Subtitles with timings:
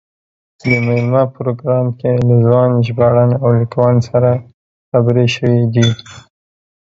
[0.61, 4.31] د مېلمه پروګرام کې له ځوان ژباړن او لیکوال سره
[4.89, 5.87] خبرې شوې دي.